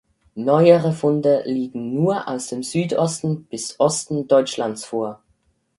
Neuere 0.35 0.93
Funde 0.93 1.43
liegen 1.45 1.93
nur 1.93 2.27
aus 2.27 2.47
dem 2.47 2.63
Südosten 2.63 3.43
bis 3.43 3.79
Osten 3.79 4.27
Deutschlands 4.27 4.83
vor. 4.83 5.21